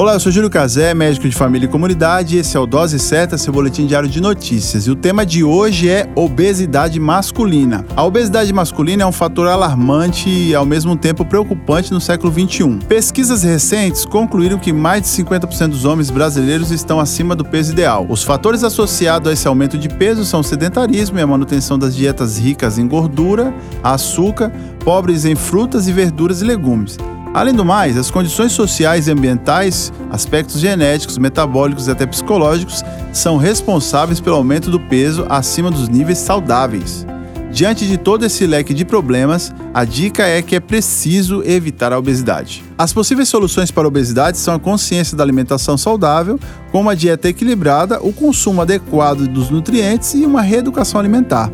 Olá, 0.00 0.14
eu 0.14 0.20
sou 0.20 0.32
Júlio 0.32 0.48
Cazé, 0.48 0.94
médico 0.94 1.28
de 1.28 1.36
família 1.36 1.66
e 1.66 1.68
comunidade. 1.68 2.38
Esse 2.38 2.56
é 2.56 2.60
o 2.60 2.64
Dose 2.64 2.98
Certa, 2.98 3.36
seu 3.36 3.52
boletim 3.52 3.84
diário 3.84 4.08
de 4.08 4.18
notícias. 4.18 4.86
E 4.86 4.90
o 4.90 4.96
tema 4.96 5.26
de 5.26 5.44
hoje 5.44 5.90
é 5.90 6.08
obesidade 6.14 6.98
masculina. 6.98 7.84
A 7.94 8.02
obesidade 8.02 8.50
masculina 8.50 9.02
é 9.02 9.06
um 9.06 9.12
fator 9.12 9.46
alarmante 9.46 10.30
e 10.30 10.54
ao 10.54 10.64
mesmo 10.64 10.96
tempo 10.96 11.22
preocupante 11.22 11.92
no 11.92 12.00
século 12.00 12.32
XXI. 12.32 12.78
Pesquisas 12.88 13.42
recentes 13.42 14.06
concluíram 14.06 14.58
que 14.58 14.72
mais 14.72 15.02
de 15.02 15.08
50% 15.08 15.68
dos 15.68 15.84
homens 15.84 16.08
brasileiros 16.08 16.70
estão 16.70 16.98
acima 16.98 17.36
do 17.36 17.44
peso 17.44 17.72
ideal. 17.72 18.06
Os 18.08 18.24
fatores 18.24 18.64
associados 18.64 19.28
a 19.28 19.34
esse 19.34 19.46
aumento 19.46 19.76
de 19.76 19.90
peso 19.90 20.24
são 20.24 20.40
o 20.40 20.44
sedentarismo 20.44 21.18
e 21.18 21.20
a 21.20 21.26
manutenção 21.26 21.78
das 21.78 21.94
dietas 21.94 22.38
ricas 22.38 22.78
em 22.78 22.88
gordura, 22.88 23.52
açúcar, 23.82 24.50
pobres 24.82 25.26
em 25.26 25.34
frutas 25.34 25.86
e 25.88 25.92
verduras 25.92 26.40
e 26.40 26.46
legumes. 26.46 26.96
Além 27.32 27.54
do 27.54 27.64
mais, 27.64 27.96
as 27.96 28.10
condições 28.10 28.50
sociais 28.50 29.06
e 29.06 29.12
ambientais, 29.12 29.92
aspectos 30.10 30.60
genéticos, 30.60 31.16
metabólicos 31.16 31.86
e 31.86 31.90
até 31.92 32.04
psicológicos 32.04 32.82
são 33.12 33.36
responsáveis 33.36 34.18
pelo 34.18 34.34
aumento 34.34 34.68
do 34.68 34.80
peso 34.80 35.24
acima 35.28 35.70
dos 35.70 35.88
níveis 35.88 36.18
saudáveis. 36.18 37.06
Diante 37.52 37.86
de 37.86 37.96
todo 37.96 38.24
esse 38.24 38.46
leque 38.46 38.74
de 38.74 38.84
problemas, 38.84 39.52
a 39.72 39.84
dica 39.84 40.24
é 40.24 40.42
que 40.42 40.56
é 40.56 40.60
preciso 40.60 41.42
evitar 41.44 41.92
a 41.92 41.98
obesidade. 41.98 42.64
As 42.76 42.92
possíveis 42.92 43.28
soluções 43.28 43.70
para 43.70 43.84
a 43.84 43.88
obesidade 43.88 44.36
são 44.38 44.54
a 44.54 44.58
consciência 44.58 45.16
da 45.16 45.22
alimentação 45.22 45.76
saudável, 45.76 46.38
com 46.72 46.80
uma 46.80 46.96
dieta 46.96 47.28
equilibrada, 47.28 48.00
o 48.02 48.12
consumo 48.12 48.60
adequado 48.60 49.26
dos 49.26 49.50
nutrientes 49.50 50.14
e 50.14 50.24
uma 50.24 50.42
reeducação 50.42 50.98
alimentar. 51.00 51.50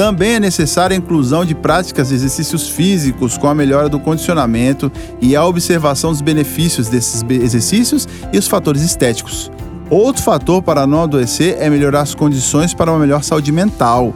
Também 0.00 0.36
é 0.36 0.40
necessária 0.40 0.94
a 0.94 0.98
inclusão 0.98 1.44
de 1.44 1.54
práticas 1.54 2.08
de 2.08 2.14
exercícios 2.14 2.70
físicos 2.70 3.36
com 3.36 3.46
a 3.46 3.54
melhora 3.54 3.86
do 3.86 4.00
condicionamento 4.00 4.90
e 5.20 5.36
a 5.36 5.44
observação 5.44 6.10
dos 6.10 6.22
benefícios 6.22 6.88
desses 6.88 7.22
exercícios 7.28 8.08
e 8.32 8.38
os 8.38 8.48
fatores 8.48 8.80
estéticos. 8.80 9.52
Outro 9.90 10.22
fator 10.22 10.62
para 10.62 10.86
não 10.86 11.02
adoecer 11.02 11.58
é 11.60 11.68
melhorar 11.68 12.00
as 12.00 12.14
condições 12.14 12.72
para 12.72 12.90
uma 12.90 12.98
melhor 12.98 13.22
saúde 13.22 13.52
mental. 13.52 14.14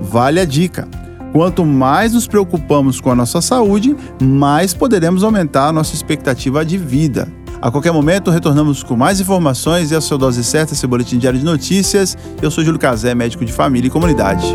Vale 0.00 0.38
a 0.38 0.44
dica! 0.44 0.86
Quanto 1.32 1.66
mais 1.66 2.12
nos 2.12 2.28
preocupamos 2.28 3.00
com 3.00 3.10
a 3.10 3.16
nossa 3.16 3.40
saúde, 3.40 3.96
mais 4.22 4.72
poderemos 4.72 5.24
aumentar 5.24 5.66
a 5.66 5.72
nossa 5.72 5.96
expectativa 5.96 6.64
de 6.64 6.78
vida. 6.78 7.26
A 7.60 7.72
qualquer 7.72 7.92
momento, 7.92 8.30
retornamos 8.30 8.84
com 8.84 8.94
mais 8.94 9.18
informações 9.18 9.90
e 9.90 9.96
a 9.96 10.00
sua 10.00 10.16
dose 10.16 10.44
certa, 10.44 10.76
seu 10.76 10.88
boletim 10.88 11.18
diário 11.18 11.40
de 11.40 11.44
notícias. 11.44 12.16
Eu 12.40 12.52
sou 12.52 12.62
Júlio 12.62 12.78
Cazé, 12.78 13.16
médico 13.16 13.44
de 13.44 13.52
família 13.52 13.88
e 13.88 13.90
comunidade. 13.90 14.54